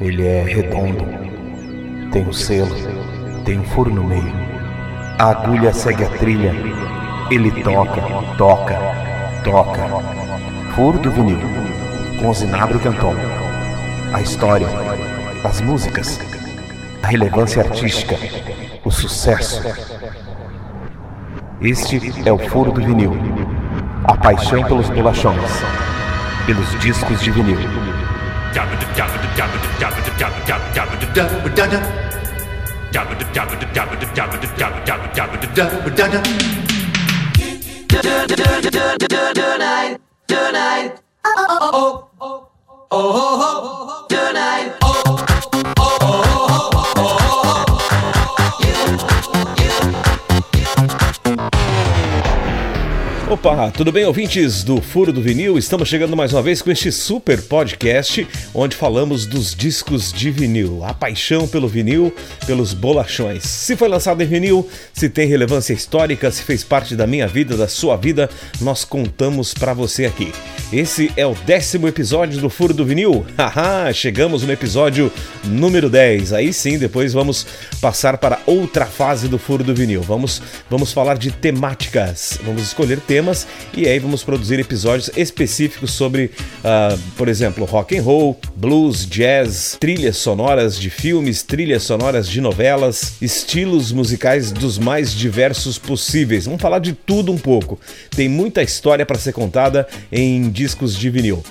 [0.00, 1.04] Ele é redondo,
[2.12, 2.74] tem um selo,
[3.44, 4.32] tem um furo no meio.
[5.18, 6.52] A agulha segue a trilha,
[7.30, 8.02] ele toca,
[8.36, 8.78] toca,
[9.44, 9.82] toca.
[10.74, 11.38] Furo do vinil,
[12.20, 13.14] com Zinabro Canton.
[14.12, 14.66] A história,
[15.44, 16.20] as músicas,
[17.02, 18.16] a relevância artística,
[18.84, 19.62] o sucesso.
[21.60, 23.12] Este é o Furo do Vinil,
[24.04, 25.50] a paixão pelos bolachões,
[26.46, 27.58] pelos discos de vinil.
[40.26, 42.03] Tonight, oh, oh, oh, oh,
[53.44, 55.58] Opa, tudo bem, ouvintes do Furo do Vinil?
[55.58, 60.82] Estamos chegando mais uma vez com este super podcast onde falamos dos discos de vinil,
[60.82, 62.10] a paixão pelo vinil,
[62.46, 63.42] pelos bolachões.
[63.42, 67.54] Se foi lançado em vinil, se tem relevância histórica, se fez parte da minha vida,
[67.54, 68.30] da sua vida,
[68.62, 70.32] nós contamos para você aqui.
[70.72, 73.26] Esse é o décimo episódio do Furo do Vinil.
[73.36, 75.12] Haha, chegamos no episódio
[75.44, 76.32] número 10.
[76.32, 77.46] Aí sim, depois vamos
[77.78, 80.00] passar para outra fase do Furo do Vinil.
[80.00, 83.46] Vamos, vamos falar de temáticas, vamos escolher temas temas
[83.76, 89.76] e aí vamos produzir episódios específicos sobre, uh, por exemplo, rock and roll, blues, jazz,
[89.80, 96.44] trilhas sonoras de filmes, trilhas sonoras de novelas, estilos musicais dos mais diversos possíveis.
[96.44, 97.80] Vamos falar de tudo um pouco.
[98.14, 101.42] Tem muita história para ser contada em discos de vinil.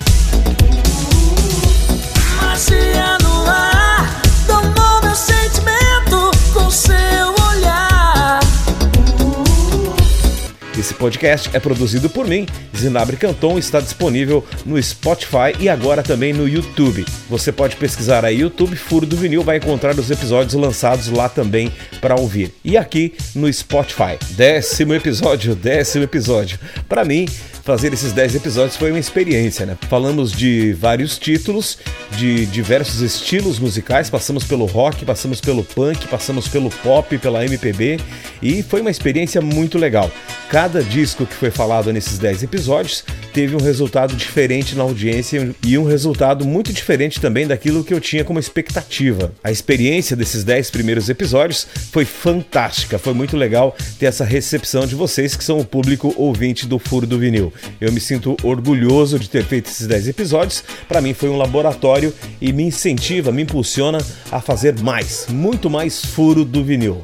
[10.84, 12.44] Esse podcast é produzido por mim,
[12.76, 17.06] Zinabre Canton, está disponível no Spotify e agora também no YouTube.
[17.26, 21.72] Você pode pesquisar aí YouTube Furo do Vinil, vai encontrar os episódios lançados lá também
[22.02, 22.52] para ouvir.
[22.62, 24.18] E aqui no Spotify.
[24.32, 26.58] Décimo episódio, décimo episódio.
[26.86, 27.26] Para mim,
[27.64, 29.76] fazer esses 10 episódios foi uma experiência, né?
[29.88, 31.78] Falamos de vários títulos,
[32.14, 37.98] de diversos estilos musicais, passamos pelo rock, passamos pelo punk, passamos pelo pop, pela MPB
[38.42, 40.10] e foi uma experiência muito legal.
[40.50, 45.76] Cada disco que foi falado nesses 10 episódios teve um resultado diferente na audiência e
[45.76, 49.32] um resultado muito diferente também daquilo que eu tinha como expectativa.
[49.42, 54.94] A experiência desses 10 primeiros episódios foi fantástica, foi muito legal ter essa recepção de
[54.94, 57.52] vocês que são o público ouvinte do Furo do Vinil.
[57.80, 62.14] Eu me sinto orgulhoso de ter feito esses 10 episódios, para mim foi um laboratório
[62.40, 63.98] e me incentiva, me impulsiona
[64.30, 67.02] a fazer mais, muito mais Furo do Vinil.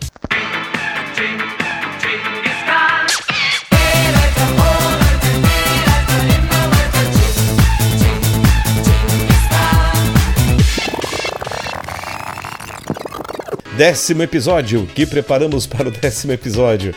[13.81, 14.87] Décimo episódio.
[14.95, 16.95] que preparamos para o décimo episódio?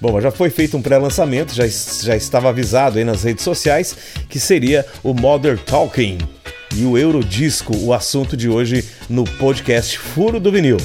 [0.00, 3.94] Bom, já foi feito um pré-lançamento, já, já estava avisado aí nas redes sociais
[4.30, 6.16] que seria o Modern Talking
[6.74, 10.78] e o Eurodisco, o assunto de hoje no podcast Furo do Vinil.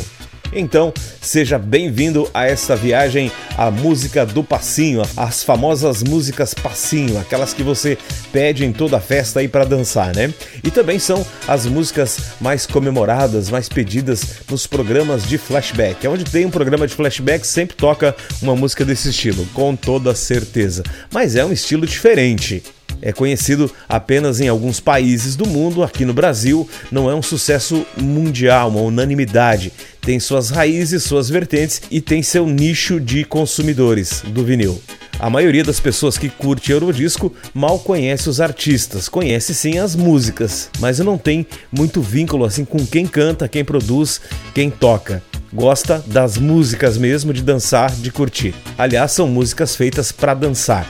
[0.53, 7.53] Então, seja bem-vindo a esta viagem à música do passinho, as famosas músicas passinho, aquelas
[7.53, 7.97] que você
[8.31, 10.34] pede em toda festa aí para dançar, né?
[10.63, 16.06] E também são as músicas mais comemoradas, mais pedidas nos programas de flashback.
[16.06, 20.16] É onde tem um programa de flashback sempre toca uma música desse estilo, com toda
[20.16, 20.84] certeza.
[21.12, 22.63] Mas é um estilo diferente
[23.02, 27.85] é conhecido apenas em alguns países do mundo, aqui no Brasil não é um sucesso
[28.00, 29.72] mundial, uma unanimidade.
[30.02, 34.81] Tem suas raízes, suas vertentes e tem seu nicho de consumidores do vinil.
[35.19, 40.69] A maioria das pessoas que curte Eurodisco mal conhece os artistas, conhece sim as músicas,
[40.80, 44.22] mas não tem muito vínculo assim com quem canta, quem produz,
[44.53, 45.24] quem toca.
[45.52, 48.53] Gosta das músicas mesmo, de dançar, de curtir.
[48.78, 50.88] Aliás, são músicas feitas para dançar.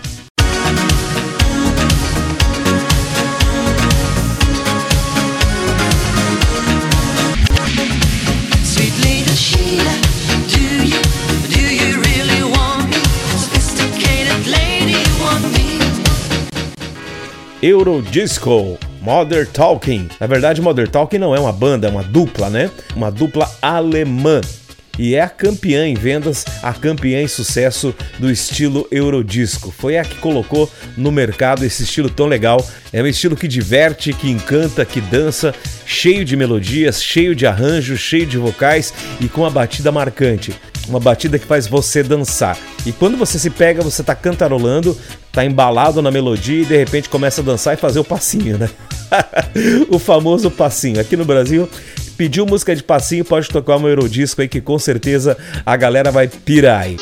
[17.61, 18.77] Eurodisco.
[19.01, 20.09] Mother Talking.
[20.19, 22.69] Na verdade, Mother Talking não é uma banda, é uma dupla, né?
[22.95, 24.41] Uma dupla alemã.
[24.99, 29.71] E é a campeã em vendas, a campeã em sucesso do estilo Eurodisco.
[29.71, 32.65] Foi a que colocou no mercado esse estilo tão legal.
[32.91, 35.53] É um estilo que diverte, que encanta, que dança,
[35.85, 40.53] cheio de melodias, cheio de arranjos, cheio de vocais e com a batida marcante
[40.87, 42.57] uma batida que faz você dançar.
[42.85, 44.97] E quando você se pega, você está cantarolando,
[45.37, 48.67] tá embalado na melodia e de repente começa a dançar e fazer o passinho, né?
[49.87, 50.99] o famoso passinho.
[50.99, 51.69] Aqui no Brasil,
[52.17, 56.27] pediu música de passinho, pode tocar um Eurodisco aí que com certeza a galera vai
[56.27, 56.97] pirar aí.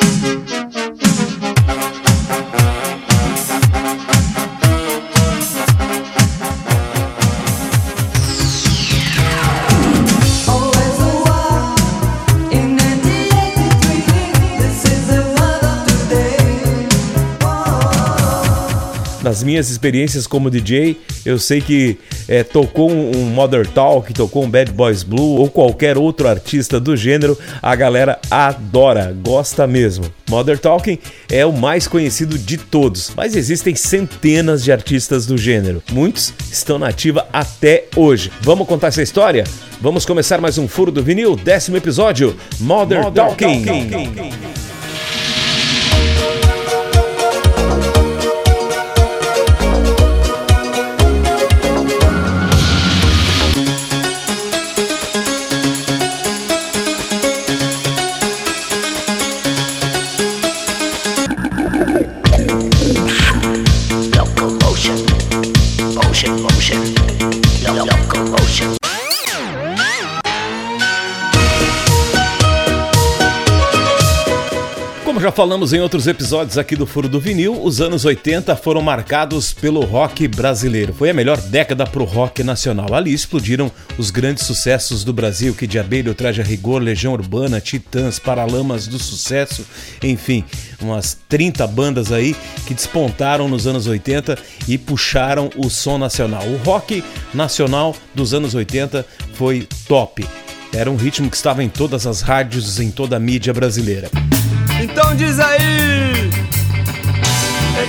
[19.26, 24.50] Nas minhas experiências como DJ, eu sei que é, tocou um Mother Talk, tocou um
[24.50, 30.06] Bad Boys Blue ou qualquer outro artista do gênero, a galera adora, gosta mesmo.
[30.30, 31.00] Mother Talking
[31.30, 35.82] é o mais conhecido de todos, mas existem centenas de artistas do gênero.
[35.92, 38.32] Muitos estão na ativa até hoje.
[38.42, 39.44] Vamos contar essa história?
[39.82, 43.66] Vamos começar mais um Furo do Vinil, décimo episódio, Mother, Mother Talking.
[43.66, 44.65] Talking.
[75.36, 79.82] Falamos em outros episódios aqui do Furo do Vinil, os anos 80 foram marcados pelo
[79.82, 80.94] rock brasileiro.
[80.94, 82.94] Foi a melhor década para o rock nacional.
[82.94, 87.60] Ali explodiram os grandes sucessos do Brasil, que de abelha, Traje a Rigor, Legião Urbana,
[87.60, 89.66] Titãs, Paralamas do Sucesso,
[90.02, 90.46] enfim,
[90.80, 92.34] umas 30 bandas aí
[92.66, 94.38] que despontaram nos anos 80
[94.70, 96.48] e puxaram o som nacional.
[96.48, 97.04] O rock
[97.34, 100.26] nacional dos anos 80 foi top.
[100.72, 104.10] Era um ritmo que estava em todas as rádios, em toda a mídia brasileira.
[104.86, 106.30] Então diz aí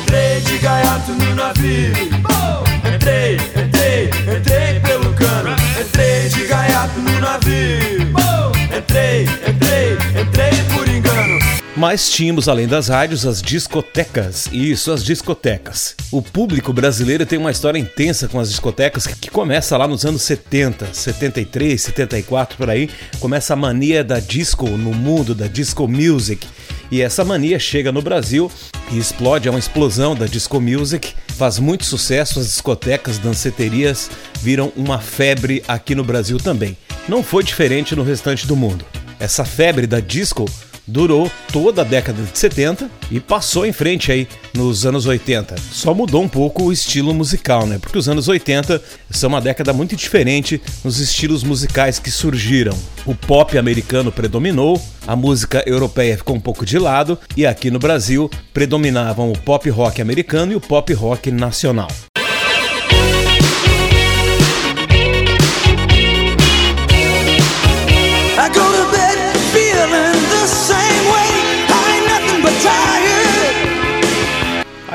[0.01, 1.93] Entrei de gaiato no navio
[2.95, 8.15] Entrei, entrei, entrei pelo cano Entrei de gaiato no navio
[8.75, 14.49] Entrei, entrei, entrei por engano mas tínhamos, além das rádios, as discotecas.
[14.51, 15.95] Isso, as discotecas.
[16.11, 20.23] O público brasileiro tem uma história intensa com as discotecas que começa lá nos anos
[20.23, 22.89] 70, 73, 74 por aí.
[23.21, 26.49] Começa a mania da disco no mundo, da disco music.
[26.91, 28.51] E essa mania chega no Brasil
[28.93, 34.11] e explode, é uma explosão da disco music, faz muito sucesso, as discotecas, danceterias
[34.41, 36.77] viram uma febre aqui no Brasil também.
[37.09, 38.85] Não foi diferente no restante do mundo.
[39.19, 40.47] Essa febre da disco
[40.87, 45.57] durou toda a década de 70 e passou em frente aí nos anos 80.
[45.73, 47.79] Só mudou um pouco o estilo musical, né?
[47.79, 52.77] Porque os anos 80 são uma década muito diferente nos estilos musicais que surgiram.
[53.05, 57.79] O pop americano predominou, a música europeia ficou um pouco de lado e aqui no
[57.79, 61.89] Brasil predominavam o pop rock americano e o pop rock nacional.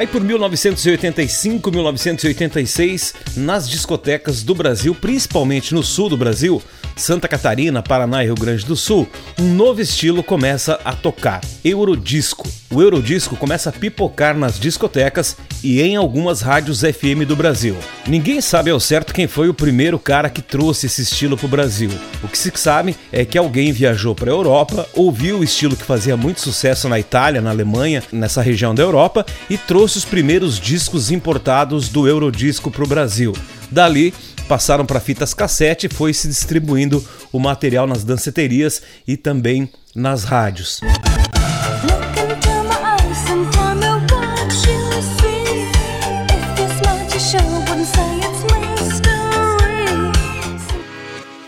[0.02, 6.60] Aí por 1985, 1986, nas discotecas do Brasil, principalmente no sul do Brasil,
[6.96, 9.08] Santa Catarina, Paraná e Rio Grande do Sul,
[9.40, 12.48] um novo estilo começa a tocar: Eurodisco.
[12.72, 17.76] O Eurodisco começa a pipocar nas discotecas e em algumas rádios FM do Brasil.
[18.08, 21.50] Ninguém sabe ao certo quem foi o primeiro cara que trouxe esse estilo para o
[21.50, 21.90] Brasil.
[22.24, 25.84] O que se sabe é que alguém viajou para a Europa, ouviu o estilo que
[25.84, 30.60] fazia muito sucesso na Itália, na Alemanha, nessa região da Europa e trouxe os primeiros
[30.60, 33.34] discos importados do Eurodisco para o Brasil.
[33.72, 34.14] Dali,
[34.52, 40.26] passaram para fitas cassete e foi se distribuindo o material nas danceterias e também nas
[40.26, 40.82] rádios.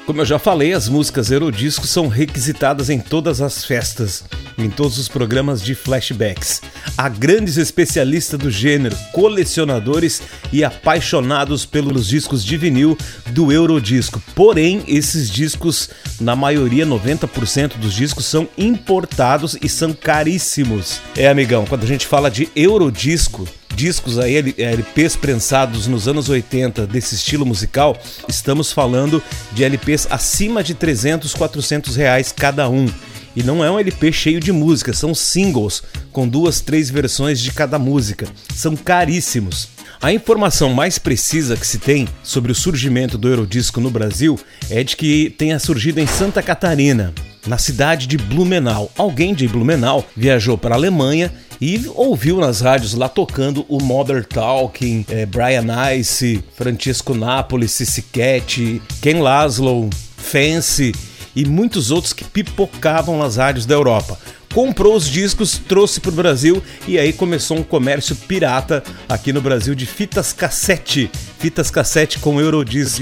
[0.05, 4.25] Como eu já falei, as músicas Eurodisco são requisitadas em todas as festas,
[4.57, 6.61] em todos os programas de flashbacks.
[6.97, 14.21] Há grandes especialistas do gênero, colecionadores e apaixonados pelos discos de vinil do Eurodisco.
[14.35, 20.99] Porém, esses discos, na maioria, 90% dos discos, são importados e são caríssimos.
[21.15, 26.87] É, amigão, quando a gente fala de Eurodisco, discos aí, LPs prensados nos anos 80
[26.87, 32.87] desse estilo musical, estamos falando de LPs acima de 300, 400 reais cada um.
[33.35, 37.51] E não é um LP cheio de música, são singles com duas, três versões de
[37.51, 38.27] cada música.
[38.53, 39.69] São caríssimos.
[40.03, 44.37] A informação mais precisa que se tem sobre o surgimento do Eurodisco no Brasil
[44.69, 47.13] é de que tenha surgido em Santa Catarina,
[47.47, 48.91] na cidade de Blumenau.
[48.97, 54.25] Alguém de Blumenau viajou para a Alemanha e ouviu nas rádios lá tocando o Mother
[54.25, 55.65] Talking, é, Brian
[55.97, 60.93] Ice, Francesco Napoli, Cici Cat, Ken Laszlo, Fancy
[61.35, 64.17] e muitos outros que pipocavam nas rádios da Europa
[64.53, 69.41] comprou os discos, trouxe para o Brasil e aí começou um comércio pirata aqui no
[69.41, 71.09] Brasil de fitas cassete.
[71.39, 73.01] Fitas cassete com Eurodisc.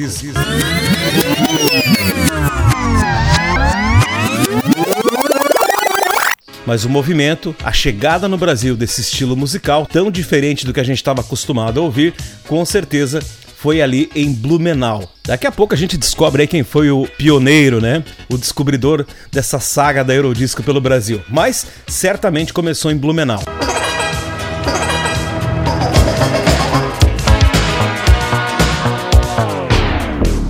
[6.65, 10.83] Mas o movimento, a chegada no Brasil desse estilo musical tão diferente do que a
[10.83, 12.13] gente estava acostumado a ouvir,
[12.47, 13.21] com certeza
[13.61, 15.07] foi ali em Blumenau.
[15.23, 18.03] Daqui a pouco a gente descobre aí quem foi o pioneiro, né?
[18.27, 21.21] O descobridor dessa saga da Eurodisco pelo Brasil.
[21.29, 23.43] Mas certamente começou em Blumenau.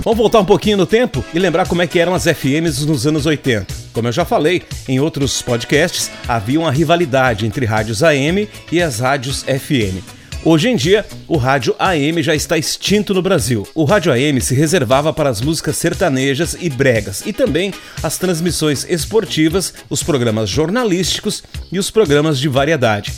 [0.04, 3.06] Vamos voltar um pouquinho no tempo e lembrar como é que eram as FMs nos
[3.06, 3.66] anos 80.
[3.92, 8.98] Como eu já falei em outros podcasts, havia uma rivalidade entre rádios AM e as
[8.98, 10.02] rádios FM.
[10.44, 13.64] Hoje em dia, o rádio AM já está extinto no Brasil.
[13.76, 18.84] O rádio AM se reservava para as músicas sertanejas e bregas e também as transmissões
[18.88, 23.12] esportivas, os programas jornalísticos e os programas de variedade.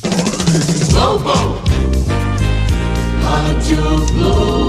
[3.23, 4.64] Rádio Globo.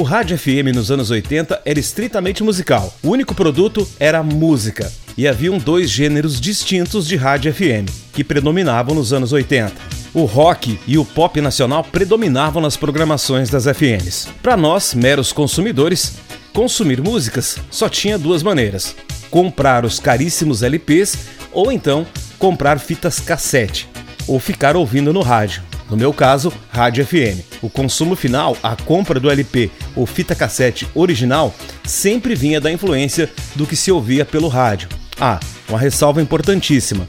[0.00, 2.90] O rádio FM nos anos 80 era estritamente musical.
[3.02, 8.94] O único produto era música e haviam dois gêneros distintos de rádio FM, que predominavam
[8.94, 9.74] nos anos 80.
[10.14, 14.26] O rock e o pop nacional predominavam nas programações das FMs.
[14.42, 16.14] Para nós, meros consumidores,
[16.54, 18.96] consumir músicas só tinha duas maneiras:
[19.30, 21.14] comprar os caríssimos LPs
[21.52, 22.06] ou então
[22.38, 23.86] comprar fitas cassete
[24.26, 25.62] ou ficar ouvindo no rádio.
[25.90, 27.40] No meu caso, rádio FM.
[27.60, 31.52] O consumo final, a compra do LP ou fita cassete original,
[31.84, 34.88] sempre vinha da influência do que se ouvia pelo rádio.
[35.20, 37.08] Ah, uma ressalva importantíssima.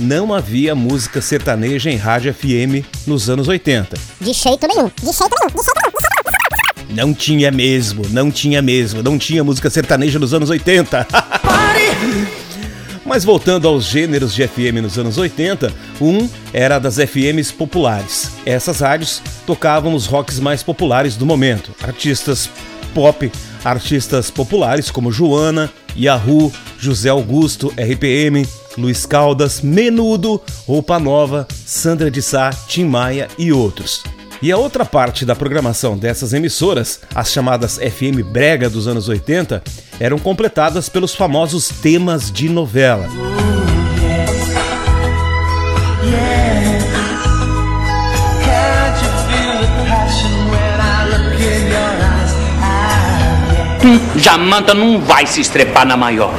[0.00, 3.98] Não havia música sertaneja em rádio FM nos anos 80.
[4.18, 5.92] De jeito nenhum, de jeito nenhum, de jeito nenhum.
[6.94, 11.06] Não tinha mesmo, não tinha mesmo, não tinha música sertaneja nos anos 80.
[13.12, 18.30] Mas voltando aos gêneros de FM nos anos 80, um era das FMs populares.
[18.46, 21.74] Essas rádios tocavam os rocks mais populares do momento.
[21.82, 22.48] Artistas
[22.94, 23.30] pop,
[23.62, 32.22] artistas populares como Joana, Yahoo, José Augusto, RPM, Luiz Caldas, Menudo, Roupa Nova, Sandra de
[32.22, 34.02] Sá, Tim Maia e outros.
[34.42, 39.62] E a outra parte da programação dessas emissoras, as chamadas FM Brega dos anos 80,
[40.00, 43.08] eram completadas pelos famosos temas de novela.
[54.16, 56.34] Jamanta não vai se estrepar na maior.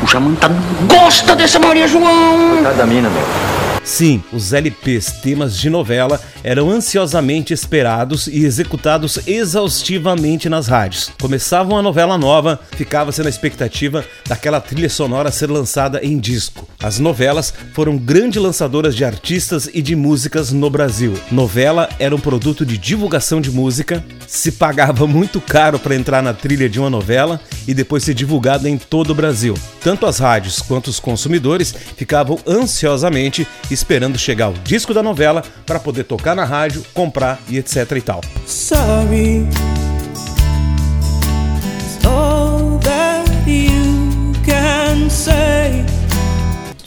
[0.00, 2.54] O Jamanta não gosta dessa Maria João.
[2.54, 3.61] Coitada da mina, meu.
[3.84, 11.10] Sim, os LPs temas de novela eram ansiosamente esperados e executados exaustivamente nas rádios.
[11.20, 16.68] Começavam a novela nova, ficava-se na expectativa daquela trilha sonora ser lançada em disco.
[16.80, 21.14] As novelas foram grandes lançadoras de artistas e de músicas no Brasil.
[21.30, 26.32] Novela era um produto de divulgação de música, se pagava muito caro para entrar na
[26.32, 29.54] trilha de uma novela e depois ser divulgada em todo o Brasil.
[29.80, 35.80] Tanto as rádios quanto os consumidores ficavam ansiosamente esperando chegar o disco da novela para
[35.80, 38.20] poder tocar na rádio, comprar e etc e tal.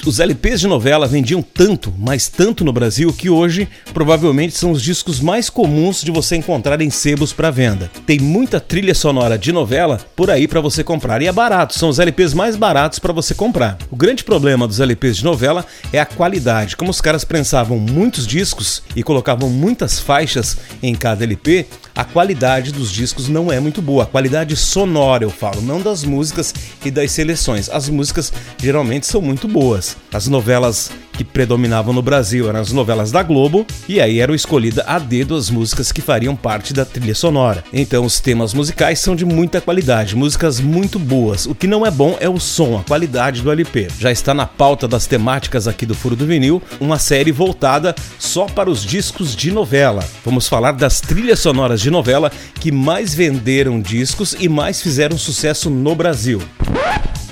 [0.06, 4.82] Os LPs de novela vendiam tanto, mas tanto no Brasil, que hoje provavelmente são os
[4.82, 7.90] discos mais comuns de você encontrar em sebos para venda.
[8.06, 11.90] Tem muita trilha sonora de novela por aí para você comprar e é barato, são
[11.90, 13.78] os LPs mais baratos para você comprar.
[13.90, 16.78] O grande problema dos LPs de novela é a qualidade.
[16.78, 22.72] Como os caras prensavam muitos discos e colocavam muitas faixas em cada LP, a qualidade
[22.72, 24.04] dos discos não é muito boa.
[24.04, 27.70] A qualidade sonora, eu falo, não das músicas e das seleções.
[27.70, 29.95] As músicas geralmente são muito boas.
[30.14, 34.84] As novelas que predominavam no Brasil eram as novelas da Globo, e aí eram escolhidas
[34.88, 37.64] a dedo as músicas que fariam parte da trilha sonora.
[37.74, 41.46] Então os temas musicais são de muita qualidade, músicas muito boas.
[41.46, 43.88] O que não é bom é o som, a qualidade do LP.
[44.00, 48.46] Já está na pauta das temáticas aqui do Furo do Vinil, uma série voltada só
[48.46, 50.04] para os discos de novela.
[50.24, 55.70] Vamos falar das trilhas sonoras de novela que mais venderam discos e mais fizeram sucesso
[55.70, 56.42] no Brasil.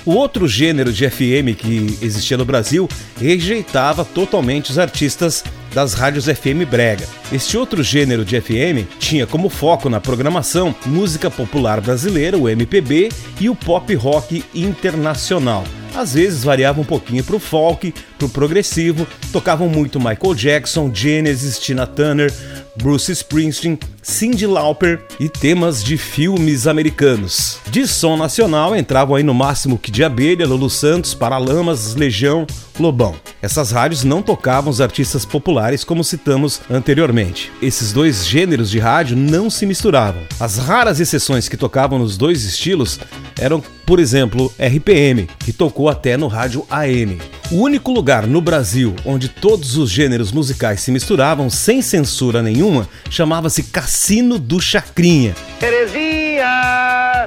[0.06, 2.86] O outro gênero de FM que existia no Brasil
[3.18, 5.42] rejeitava totalmente os artistas
[5.72, 7.06] das rádios FM brega.
[7.32, 13.08] Este outro gênero de FM tinha como foco na programação música popular brasileira, o MPB,
[13.40, 15.64] e o pop rock internacional.
[15.94, 21.86] Às vezes variava um pouquinho pro folk, pro progressivo, tocavam muito Michael Jackson, Genesis, Tina
[21.86, 22.32] Turner,
[22.76, 27.58] Bruce Springsteen, Cyndi Lauper e temas de filmes americanos.
[27.70, 32.46] De som nacional entravam aí no máximo que de Abelha, Lulu Santos, Paralamas, Legião,
[32.78, 33.14] Lobão.
[33.40, 37.52] Essas rádios não tocavam os artistas populares como citamos anteriormente.
[37.62, 40.22] Esses dois gêneros de rádio não se misturavam.
[40.40, 42.98] As raras exceções que tocavam nos dois estilos
[43.38, 47.18] eram, por exemplo, RPM, que tocou até no rádio AM.
[47.50, 52.63] O único lugar no Brasil onde todos os gêneros musicais se misturavam sem censura nenhuma
[53.10, 55.34] chamava-se Cassino do Chacrinha.
[55.60, 57.26] Terezinha!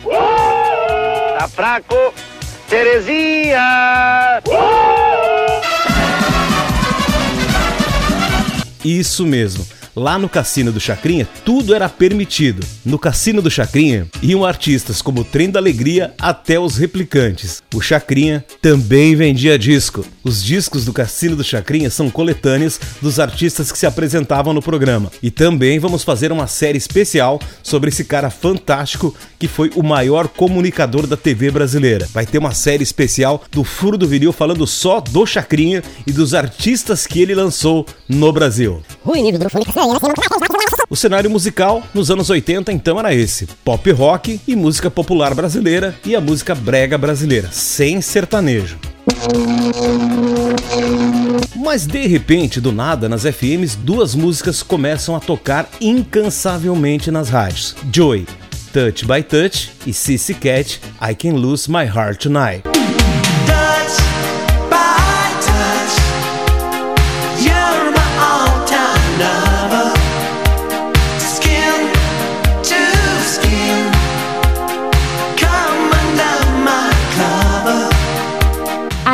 [1.37, 1.95] Tá fraco?
[2.69, 4.41] Terezinha!
[8.83, 9.65] Isso mesmo.
[9.97, 12.63] Lá no Cassino do Chacrinha, tudo era permitido.
[12.85, 17.63] No Cassino do Chacrinha, iam artistas como o Trem da Alegria até os replicantes.
[17.73, 20.05] O Chacrinha também vendia disco.
[20.23, 25.11] Os discos do Cassino do Chacrinha são coletâneas dos artistas que se apresentavam no programa.
[25.23, 30.27] E também vamos fazer uma série especial sobre esse cara fantástico que foi o maior
[30.27, 32.07] comunicador da TV brasileira.
[32.13, 36.35] Vai ter uma série especial do Furo do Vinil falando só do Chacrinha e dos
[36.35, 38.83] artistas que ele lançou no Brasil.
[40.89, 45.95] O cenário musical nos anos 80 então era esse: pop rock e música popular brasileira
[46.05, 48.77] e a música brega brasileira, sem sertanejo.
[51.55, 57.75] Mas de repente, do nada, nas FMs, duas músicas começam a tocar incansavelmente nas rádios:
[57.91, 58.25] Joy,
[58.71, 62.76] Touch by Touch e Sissy Cat, I Can Lose My Heart Tonight.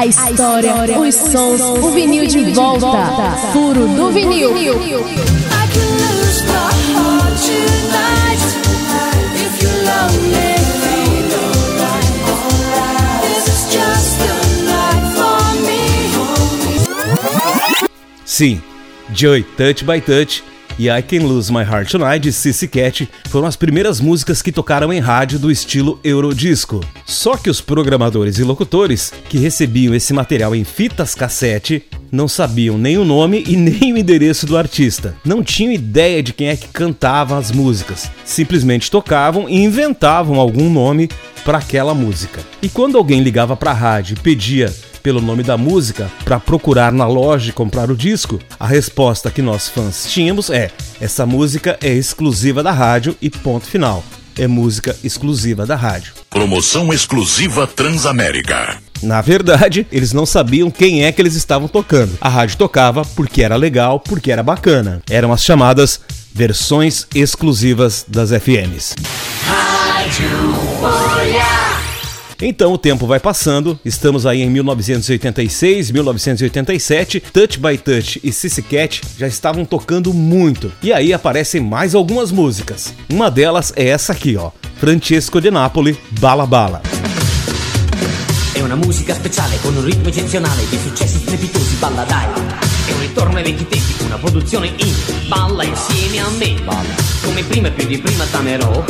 [0.03, 3.37] A história, os sons, o vinil de volta.
[3.53, 4.51] Furo do vinil.
[18.25, 18.61] Sim,
[19.13, 20.43] Joy, Touch by Touch
[20.77, 24.51] e I Can Lose My Heart Tonight de Sissy Cat foram as primeiras músicas que
[24.51, 26.81] tocaram em rádio do estilo Eurodisco.
[27.05, 32.77] Só que os programadores e locutores que recebiam esse material em fitas cassete não sabiam
[32.77, 35.15] nem o nome e nem o endereço do artista.
[35.25, 38.09] Não tinham ideia de quem é que cantava as músicas.
[38.23, 41.09] Simplesmente tocavam e inventavam algum nome
[41.43, 42.41] para aquela música.
[42.61, 44.73] E quando alguém ligava para a rádio e pedia
[45.03, 49.41] pelo nome da música para procurar na loja e comprar o disco, a resposta que
[49.41, 54.03] nós fãs tínhamos é: essa música é exclusiva da rádio e ponto final.
[54.35, 56.13] É música exclusiva da rádio.
[56.27, 58.79] Promoção exclusiva Transamérica.
[59.03, 62.17] Na verdade, eles não sabiam quem é que eles estavam tocando.
[62.19, 65.01] A rádio tocava porque era legal, porque era bacana.
[65.09, 65.99] Eram as chamadas
[66.33, 68.95] versões exclusivas das FMs.
[72.45, 78.61] Então o tempo vai passando, estamos aí em 1986, 1987, Touch by Touch e Sissy
[78.61, 80.69] Cat já estavam tocando muito.
[80.83, 82.93] E aí aparecem mais algumas músicas.
[83.09, 86.81] Uma delas é essa aqui, ó, Francesco de Napoli, Bala Bala.
[88.53, 92.27] È una musica speciale con un ritmo eccezionale di successi strepitosi, balla dai.
[92.87, 94.93] È un ritorno ai vecchi tempi, una produzione in
[95.29, 96.61] balla insieme a me.
[96.65, 96.93] Balla.
[97.23, 98.83] Come prima e più di prima t'amerò,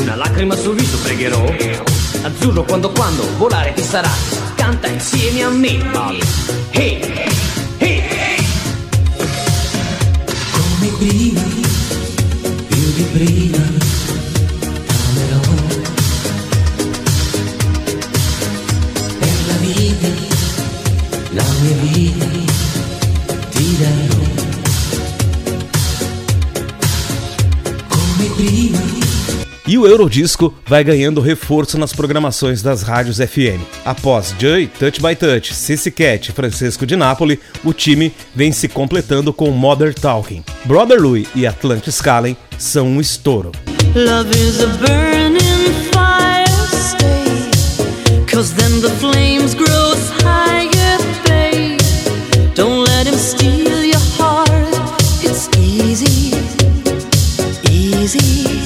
[0.00, 1.44] una lacrima sul viso pregherò.
[2.22, 4.10] Azzurro quando quando volare ti sarà,
[4.54, 5.78] canta insieme a me.
[6.70, 7.30] Hey, hey,
[7.78, 8.46] hey.
[10.50, 11.40] Come prima,
[12.68, 13.57] più di prima,
[29.78, 33.62] E o Eurodisco vai ganhando reforço nas programações das rádios FM.
[33.84, 38.66] Após Joy, Touch by Touch, Sissy Cat e Francisco de Napoli, o time vem se
[38.66, 40.42] completando com Mother Talking.
[40.64, 43.52] Brother Louie e Atlantis Callen são um estouro.
[48.26, 51.80] Cause then the flames grow higher, babe.
[52.56, 54.48] Don't let him steal your heart.
[55.22, 56.34] It's easy,
[57.70, 58.57] easy.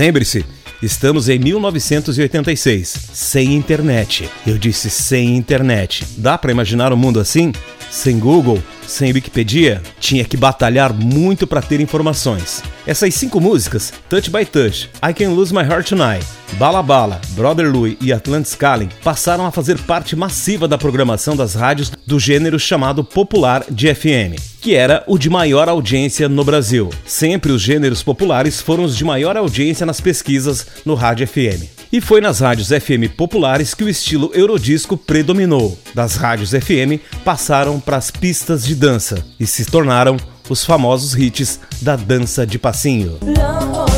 [0.00, 0.46] Lembre-se,
[0.82, 4.30] estamos em 1986, sem internet.
[4.46, 6.06] Eu disse sem internet.
[6.16, 7.52] Dá para imaginar um mundo assim?
[7.90, 12.62] Sem Google, sem Wikipedia, tinha que batalhar muito para ter informações.
[12.86, 16.26] Essas cinco músicas, Touch by Touch, I Can Lose My Heart Tonight,
[16.58, 21.54] Bala Bala, Brother Louie e Atlantis Calling, passaram a fazer parte massiva da programação das
[21.54, 26.90] rádios do gênero chamado popular de FM, que era o de maior audiência no Brasil.
[27.06, 31.80] Sempre os gêneros populares foram os de maior audiência nas pesquisas no rádio FM.
[31.92, 35.76] E foi nas rádios FM populares que o estilo Eurodisco predominou.
[35.92, 40.16] Das rádios FM passaram para as pistas de dança e se tornaram
[40.48, 43.18] os famosos hits da dança de passinho.
[43.20, 43.89] Com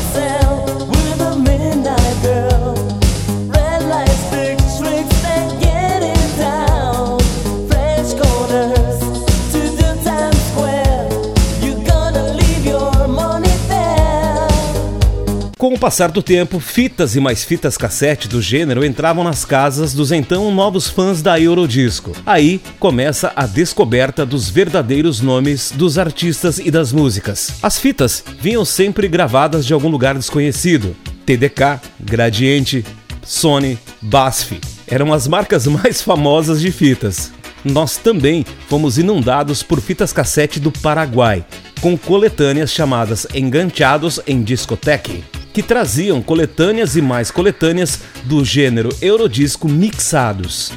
[15.83, 20.49] passar do tempo, fitas e mais fitas cassete do gênero entravam nas casas dos então
[20.55, 22.13] novos fãs da Eurodisco.
[22.25, 27.55] Aí começa a descoberta dos verdadeiros nomes dos artistas e das músicas.
[27.61, 30.95] As fitas vinham sempre gravadas de algum lugar desconhecido.
[31.27, 32.85] TDK, Gradiente,
[33.25, 37.33] Sony, BASF eram as marcas mais famosas de fitas.
[37.65, 41.45] Nós também fomos inundados por fitas cassete do Paraguai,
[41.81, 49.69] com coletâneas chamadas Enganchados em Discoteque que traziam coletâneas e mais coletâneas do gênero Eurodisco
[49.69, 50.73] mixados.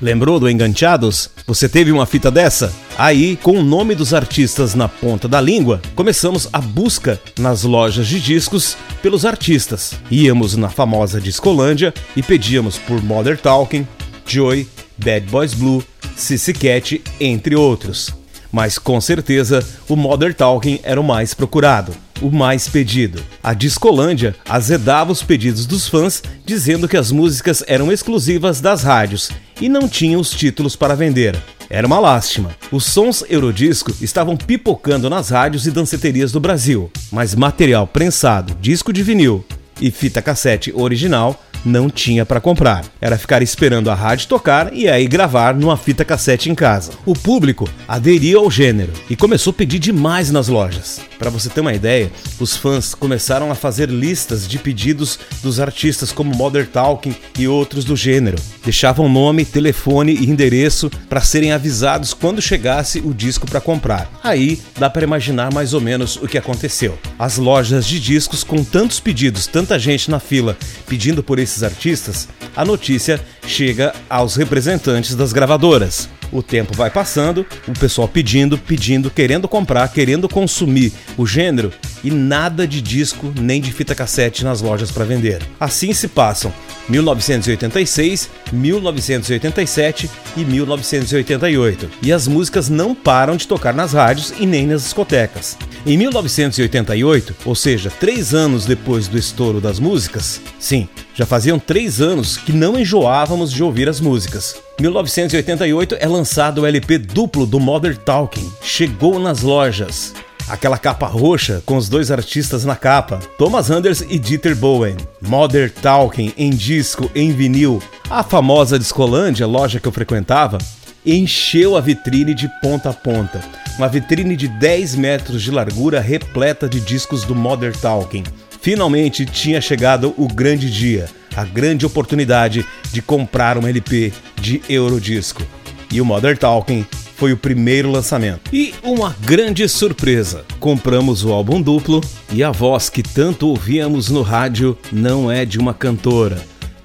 [0.00, 1.28] Lembrou do Enganchados?
[1.46, 2.72] Você teve uma fita dessa?
[2.96, 8.06] Aí, com o nome dos artistas na ponta da língua, começamos a busca nas lojas
[8.06, 9.92] de discos pelos artistas.
[10.10, 13.86] Íamos na famosa Discolândia e pedíamos por Mother Talking,
[14.26, 15.84] Joy, Bad Boys Blue,
[16.16, 18.10] Sissy Cat, entre outros.
[18.50, 23.22] Mas com certeza o Mother Talking era o mais procurado o mais pedido.
[23.42, 29.30] A Discolândia azedava os pedidos dos fãs, dizendo que as músicas eram exclusivas das rádios
[29.60, 31.36] e não tinham os títulos para vender.
[31.68, 32.50] Era uma lástima.
[32.72, 38.92] Os sons Eurodisco estavam pipocando nas rádios e danceterias do Brasil, mas material prensado, disco
[38.92, 39.44] de vinil
[39.80, 42.84] e fita cassete original não tinha para comprar.
[43.00, 46.92] Era ficar esperando a rádio tocar e aí gravar numa fita cassete em casa.
[47.04, 51.00] O público aderiu ao gênero e começou a pedir demais nas lojas.
[51.18, 56.12] Para você ter uma ideia, os fãs começaram a fazer listas de pedidos dos artistas
[56.12, 58.38] como Mother Talking e outros do gênero.
[58.64, 64.10] Deixavam nome, telefone e endereço para serem avisados quando chegasse o disco para comprar.
[64.22, 66.98] Aí dá para imaginar mais ou menos o que aconteceu.
[67.18, 71.62] As lojas de discos com tantos pedidos, tanta gente na fila pedindo por esse desses
[71.62, 76.08] artistas, a notícia chega aos representantes das gravadoras.
[76.32, 81.72] O tempo vai passando, o pessoal pedindo, pedindo, querendo comprar, querendo consumir o gênero
[82.04, 85.42] e nada de disco nem de fita cassete nas lojas para vender.
[85.58, 86.52] Assim se passam
[86.88, 91.90] 1986, 1987 e 1988.
[92.00, 95.58] E as músicas não param de tocar nas rádios e nem nas discotecas.
[95.84, 100.88] Em 1988, ou seja, três anos depois do estouro das músicas, sim,
[101.20, 104.56] já faziam três anos que não enjoávamos de ouvir as músicas.
[104.80, 108.50] 1988 é lançado o LP duplo do Mother Talking.
[108.62, 110.14] Chegou nas lojas.
[110.48, 114.96] Aquela capa roxa com os dois artistas na capa, Thomas Anders e Dieter Bowen.
[115.20, 117.82] Mother Talking em disco, em vinil.
[118.08, 120.56] A famosa Discolândia, loja que eu frequentava,
[121.04, 123.42] encheu a vitrine de ponta a ponta.
[123.76, 128.24] Uma vitrine de 10 metros de largura repleta de discos do Mother Talking.
[128.60, 135.42] Finalmente tinha chegado o grande dia, a grande oportunidade de comprar um LP de Eurodisco.
[135.90, 136.84] E o Mother Talking
[137.16, 138.50] foi o primeiro lançamento.
[138.52, 142.00] E uma grande surpresa: compramos o álbum duplo
[142.32, 146.38] e a voz que tanto ouvíamos no rádio não é de uma cantora.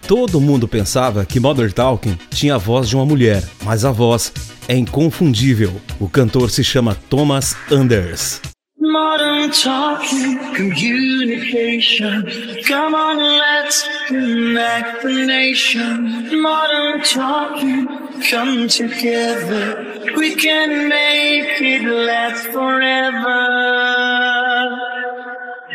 [0.08, 4.32] Todo mundo pensava que Mother Talking tinha a voz de uma mulher, mas a voz
[4.68, 5.74] é inconfundível.
[6.00, 8.55] O cantor se chama Thomas Anders.
[8.98, 12.26] Modern talking, communication.
[12.66, 16.42] Come on, let's connect the nation.
[16.42, 17.88] Modern talking,
[18.30, 20.00] come together.
[20.16, 23.42] We can make it last forever.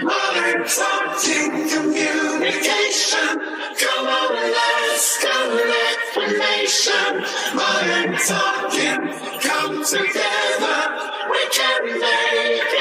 [0.03, 3.29] Modern talking, communication.
[3.83, 7.13] Come on, let's connect the nation.
[7.55, 9.01] modern talking,
[9.41, 11.11] come together.
[11.31, 12.80] We can make it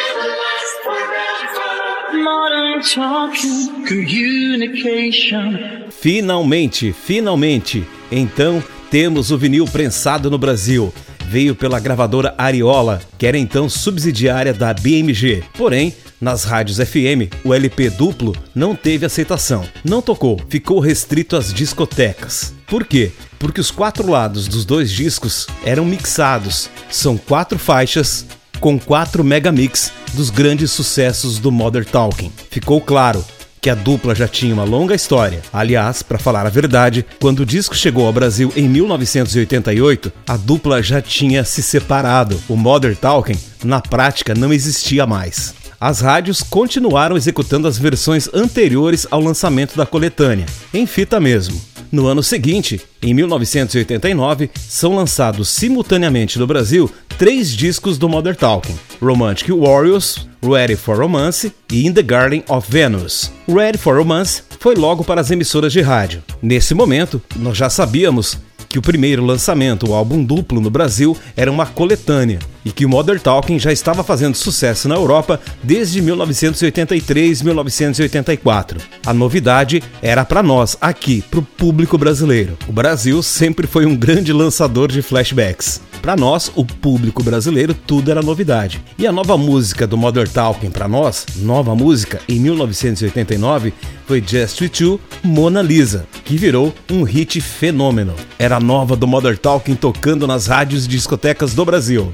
[5.92, 10.94] Finalmente, finalmente, então temos o vinil prensado no Brasil.
[11.28, 15.44] Veio pela gravadora Ariola, que era então subsidiária da BMG.
[15.56, 19.64] Porém, nas rádios FM, o LP duplo não teve aceitação.
[19.86, 22.56] Não tocou, ficou restrito às discotecas.
[22.68, 23.12] Por quê?
[23.38, 26.70] Porque os quatro lados dos dois discos eram mixados.
[26.90, 28.26] São quatro faixas
[28.60, 32.32] com quatro megamix dos grandes sucessos do Modern Talking.
[32.50, 33.24] Ficou claro
[33.62, 35.42] que a dupla já tinha uma longa história.
[35.52, 40.82] Aliás, para falar a verdade, quando o disco chegou ao Brasil em 1988, a dupla
[40.82, 42.40] já tinha se separado.
[42.48, 45.54] O Modern Talking, na prática, não existia mais.
[45.80, 51.60] As rádios continuaram executando as versões anteriores ao lançamento da coletânea, em fita mesmo.
[51.92, 58.80] No ano seguinte, em 1989, são lançados simultaneamente no Brasil três discos do Modern Talking:
[59.02, 63.30] Romantic Warriors, Ready for Romance e In the Garden of Venus.
[63.46, 66.24] Ready for Romance foi logo para as emissoras de rádio.
[66.42, 71.52] Nesse momento, nós já sabíamos que o primeiro lançamento, o álbum duplo no Brasil, era
[71.52, 78.78] uma coletânea e que o Modern Talking já estava fazendo sucesso na Europa desde 1983-1984.
[79.06, 82.58] A novidade era para nós, aqui, para o público brasileiro.
[82.68, 85.82] O Brasil sempre foi um grande lançador de flashbacks.
[86.02, 88.82] Para nós, o público brasileiro, tudo era novidade.
[88.98, 93.74] E a nova música do Modern Talking para nós, nova música em 1989,
[94.06, 98.16] foi Just You, Mona Lisa, que virou um hit fenômeno.
[98.38, 102.14] Era a nova do Modern Talking tocando nas rádios e discotecas do Brasil.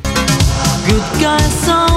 [0.88, 1.95] good guy song.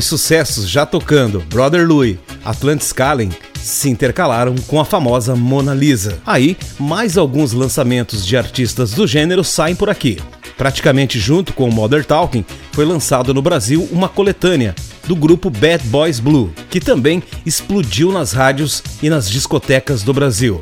[0.00, 3.28] Os sucessos já tocando Brother Louie, Atlantis Calling
[3.62, 6.18] se intercalaram com a famosa Mona Lisa.
[6.26, 10.18] Aí, mais alguns lançamentos de artistas do gênero saem por aqui.
[10.56, 14.74] Praticamente junto com o Modern Talking, foi lançado no Brasil uma coletânea
[15.06, 20.58] do grupo Bad Boys Blue, que também explodiu nas rádios e nas discotecas do Brasil.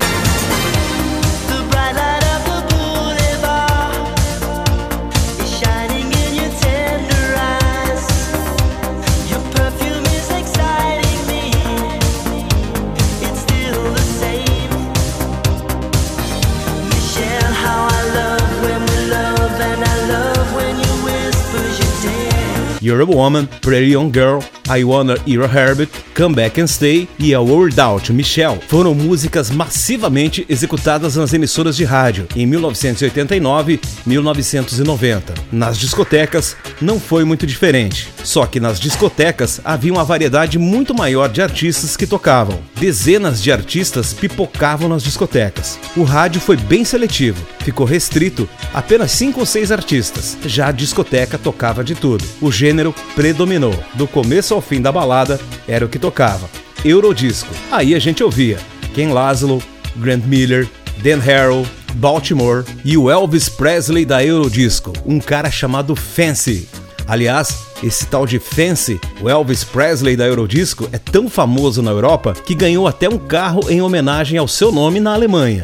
[22.99, 27.33] Terrible Woman, Pretty Young Girl, I Wanna Eat a Herbit, Come Back and Stay e
[27.33, 34.09] A World Out Michelle foram músicas massivamente executadas nas emissoras de rádio em 1989 e
[34.09, 35.35] 1990.
[35.51, 41.29] Nas discotecas não foi muito diferente, só que nas discotecas havia uma variedade muito maior
[41.29, 42.61] de artistas que tocavam.
[42.79, 45.79] Dezenas de artistas pipocavam nas discotecas.
[45.97, 50.37] O rádio foi bem seletivo, ficou restrito apenas 5 ou 6 artistas.
[50.45, 52.25] Já a discoteca tocava de tudo.
[52.41, 53.75] O gênero predominou.
[53.95, 56.49] Do começo ao fim da balada era o que tocava.
[56.85, 57.53] Eurodisco.
[57.71, 58.59] Aí a gente ouvia
[58.95, 59.63] Ken Laszlo,
[59.97, 60.69] Grant Miller,
[61.03, 66.69] Dan Harrell, Baltimore e o Elvis Presley da Eurodisco, um cara chamado Fancy.
[67.07, 72.35] Aliás, esse tal de Fancy, o Elvis Presley da Eurodisco, é tão famoso na Europa
[72.35, 75.63] que ganhou até um carro em homenagem ao seu nome na Alemanha.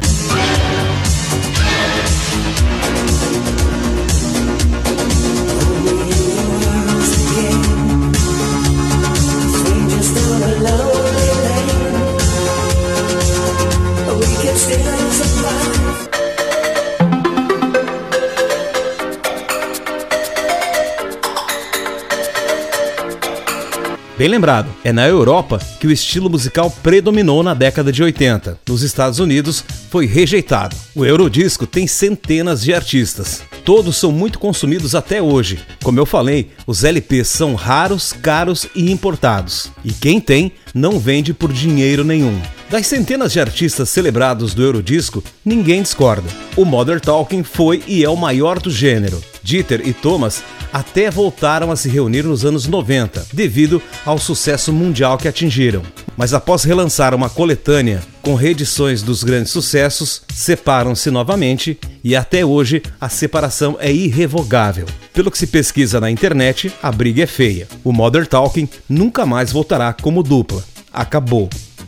[24.25, 28.59] Bem lembrado, é na Europa que o estilo musical predominou na década de 80.
[28.67, 30.75] Nos Estados Unidos foi rejeitado.
[30.95, 33.43] O Eurodisco tem centenas de artistas.
[33.63, 35.59] Todos são muito consumidos até hoje.
[35.83, 39.71] Como eu falei, os LPs são raros, caros e importados.
[39.83, 42.41] E quem tem não vende por dinheiro nenhum.
[42.69, 46.27] Das centenas de artistas celebrados do Eurodisco, ninguém discorda.
[46.57, 49.21] O Modern Talking foi e é o maior do gênero.
[49.43, 50.41] Dieter e Thomas
[50.73, 55.83] até voltaram a se reunir nos anos 90, devido ao sucesso mundial que atingiram.
[56.17, 62.81] Mas após relançar uma coletânea com reedições dos grandes sucessos, separam-se novamente e até hoje
[62.99, 64.87] a separação é irrevogável.
[65.13, 67.67] Pelo que se pesquisa na internet, a briga é feia.
[67.83, 70.63] O Modern Talking nunca mais voltará como dupla.
[70.91, 71.47] Acabou.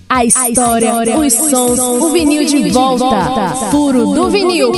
[0.10, 3.54] A história, os sons, o vinil de volta.
[3.70, 4.72] Furo do vinil.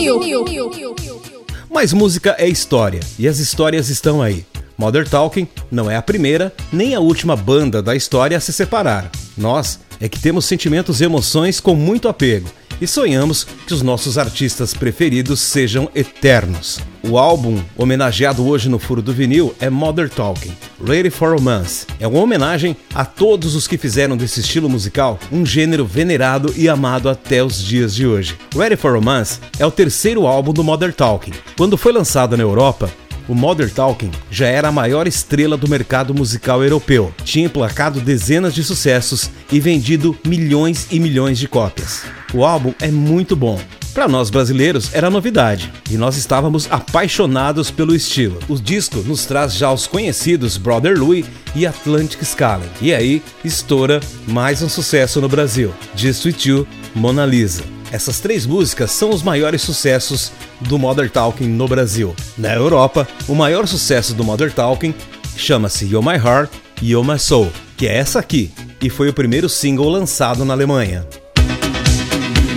[1.70, 4.44] Mas música é história e as histórias estão aí.
[4.76, 9.12] Modern Talking não é a primeira nem a última banda da história a se separar.
[9.38, 12.50] Nós é que temos sentimentos e emoções com muito apego
[12.82, 16.80] e sonhamos que os nossos artistas preferidos sejam eternos.
[17.02, 20.52] O álbum homenageado hoje no Furo do Vinil é Modern Talking,
[20.86, 21.88] Ready for Romance.
[22.00, 26.68] É uma homenagem a todos os que fizeram desse estilo musical um gênero venerado e
[26.68, 28.38] amado até os dias de hoje.
[28.56, 31.34] Ready for Romance é o terceiro álbum do Modern Talking.
[31.58, 32.92] Quando foi lançado na Europa,
[33.30, 37.14] o Modern Talking já era a maior estrela do mercado musical europeu.
[37.24, 42.04] Tinha emplacado dezenas de sucessos e vendido milhões e milhões de cópias.
[42.34, 43.62] O álbum é muito bom.
[43.94, 48.40] Para nós brasileiros era novidade e nós estávamos apaixonados pelo estilo.
[48.48, 52.66] O disco nos traz já os conhecidos Brother Louie e Atlantic Scala.
[52.82, 57.79] E aí estoura mais um sucesso no Brasil: Just With You, Mona Lisa.
[57.92, 62.16] Essas três músicas são os maiores sucessos do Modern Talking no Brasil.
[62.38, 64.94] Na Europa, o maior sucesso do Modern Talking
[65.36, 69.50] chama-se You're My Heart, You're My Soul, que é essa aqui, e foi o primeiro
[69.50, 71.08] single lançado na Alemanha.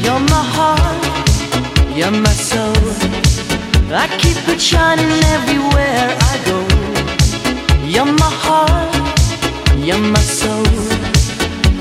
[0.04, 2.72] You're my heart, you're my soul.
[3.90, 6.62] I keep it shining everywhere I go.
[7.86, 8.94] You're my heart,
[9.78, 10.66] you're my soul.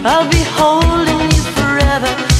[0.03, 2.30] I'll be holding you forever,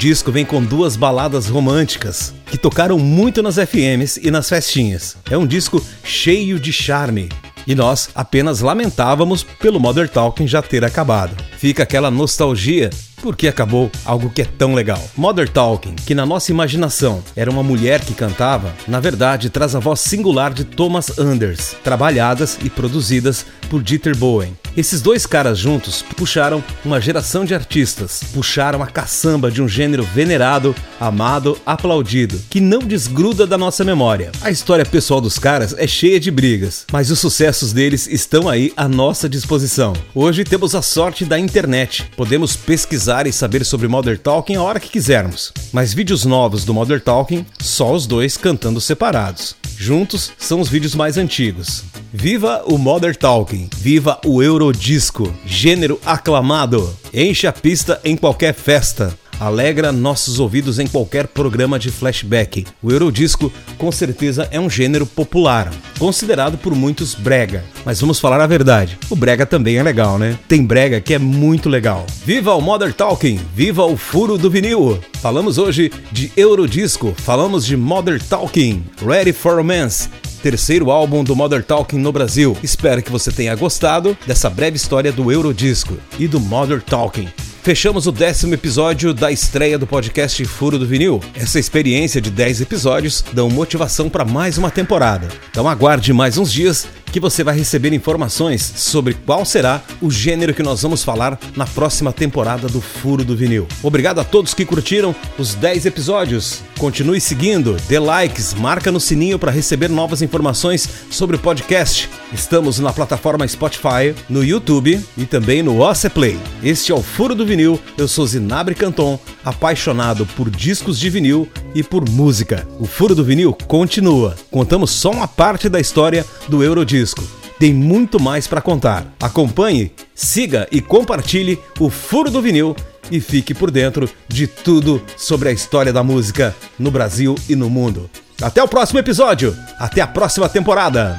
[0.00, 5.14] disco vem com duas baladas românticas que tocaram muito nas FMs e nas festinhas.
[5.30, 7.28] É um disco cheio de charme.
[7.66, 11.36] E nós apenas lamentávamos pelo Modern Talking já ter acabado.
[11.58, 12.88] Fica aquela nostalgia
[13.20, 15.02] porque acabou algo que é tão legal.
[15.16, 19.78] Modern Talking, que na nossa imaginação era uma mulher que cantava, na verdade traz a
[19.78, 24.56] voz singular de Thomas Anders, trabalhadas e produzidas por Dieter Bohlen.
[24.76, 30.02] Esses dois caras juntos puxaram uma geração de artistas, puxaram a caçamba de um gênero
[30.02, 34.30] venerado, amado, aplaudido, que não desgruda da nossa memória.
[34.40, 38.72] A história pessoal dos caras é cheia de brigas, mas os sucessos deles estão aí
[38.76, 39.92] à nossa disposição.
[40.14, 44.78] Hoje temos a sorte da internet, podemos pesquisar e saber sobre Modern Talking a hora
[44.78, 45.52] que quisermos.
[45.72, 49.56] Mas vídeos novos do Modern Talking, só os dois cantando separados.
[49.76, 51.82] Juntos são os vídeos mais antigos.
[52.12, 56.96] Viva o Modern Talking, viva o Eurodisco, gênero aclamado.
[57.12, 59.12] Enche a pista em qualquer festa.
[59.40, 62.66] Alegra nossos ouvidos em qualquer programa de flashback.
[62.82, 67.64] O Eurodisco, com certeza, é um gênero popular, considerado por muitos brega.
[67.82, 70.38] Mas vamos falar a verdade: o brega também é legal, né?
[70.46, 72.04] Tem brega que é muito legal.
[72.22, 75.00] Viva o Modern Talking, viva o furo do vinil.
[75.22, 80.10] Falamos hoje de Eurodisco, falamos de Modern Talking, Ready for Romance
[80.42, 82.56] terceiro álbum do Modern Talking no Brasil.
[82.62, 87.28] Espero que você tenha gostado dessa breve história do Eurodisco e do Modern Talking.
[87.62, 91.20] Fechamos o décimo episódio da estreia do podcast Furo do Vinil.
[91.34, 95.28] Essa experiência de 10 episódios dão motivação para mais uma temporada.
[95.50, 100.54] Então aguarde mais uns dias que você vai receber informações sobre qual será o gênero
[100.54, 103.68] que nós vamos falar na próxima temporada do Furo do Vinil.
[103.82, 106.62] Obrigado a todos que curtiram os 10 episódios.
[106.80, 112.08] Continue seguindo, dê likes, marca no sininho para receber novas informações sobre o podcast.
[112.32, 115.76] Estamos na plataforma Spotify, no YouTube e também no
[116.14, 116.38] Play.
[116.62, 117.78] Este é o Furo do Vinil.
[117.98, 122.66] Eu sou Zinabre Canton, apaixonado por discos de vinil e por música.
[122.78, 124.34] O Furo do Vinil continua.
[124.50, 127.22] Contamos só uma parte da história do Eurodisco.
[127.58, 129.06] Tem muito mais para contar.
[129.20, 132.74] Acompanhe, siga e compartilhe o Furo do Vinil
[133.10, 137.68] e fique por dentro de tudo sobre a história da música no Brasil e no
[137.68, 138.10] mundo.
[138.40, 141.18] Até o próximo episódio, até a próxima temporada.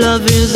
[0.00, 0.55] love is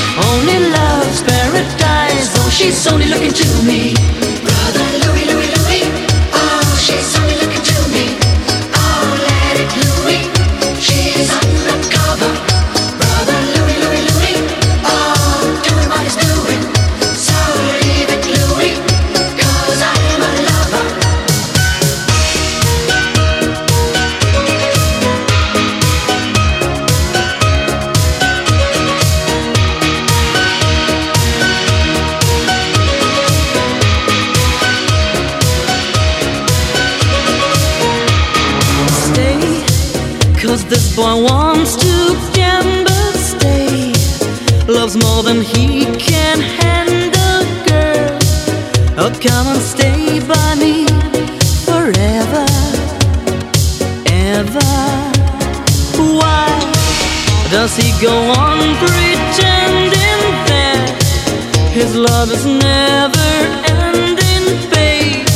[0.17, 2.29] Only love's paradise.
[2.39, 3.93] Oh, she's only looking to me.
[4.43, 5.30] Brother Louis.
[44.81, 48.17] Loves more than he can handle, girl.
[48.97, 50.87] Oh, come and stay by me
[51.69, 52.45] forever,
[54.07, 54.71] ever.
[56.17, 56.49] Why
[57.51, 58.15] does he go
[58.45, 60.89] on pretending that
[61.71, 63.31] his love is never
[63.83, 65.27] ending, babe?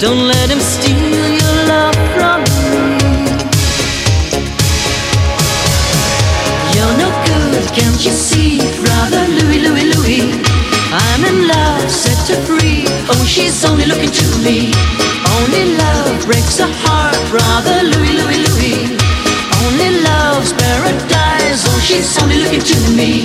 [0.00, 2.49] Don't let him steal your love from
[8.04, 10.32] you see, brother Louis, Louis, Louis?
[10.92, 12.84] I'm in love, set her free.
[13.10, 14.72] Oh, she's only looking to me.
[15.36, 18.78] Only love breaks a heart, brother Louis, Louis, Louis.
[19.64, 21.60] Only love's paradise.
[21.68, 23.24] Oh, she's only looking to me.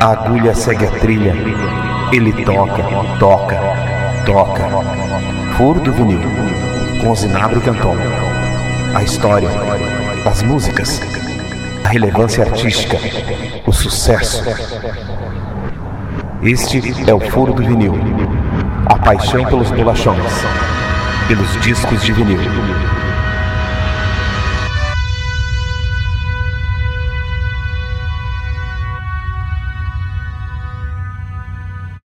[0.00, 1.34] A agulha segue a trilha,
[2.10, 2.82] ele toca,
[3.18, 3.60] toca,
[4.24, 4.64] toca.
[5.58, 6.20] Furo do vinil,
[7.02, 7.96] com Zinabro Canton.
[8.94, 9.50] A história,
[10.24, 11.02] as músicas,
[11.84, 12.96] a relevância artística,
[13.66, 14.42] o sucesso.
[16.42, 17.94] Este é o furo do vinil,
[18.86, 20.32] a paixão pelos bolachões,
[21.28, 22.40] pelos discos de vinil.